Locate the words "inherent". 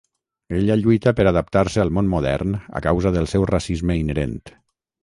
4.03-4.41